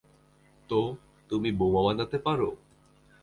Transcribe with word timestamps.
তো 0.69 0.79
তুমি 1.29 1.49
বোমা 1.51 1.81
বানাতে 1.85 2.17
পারো? 2.17 2.49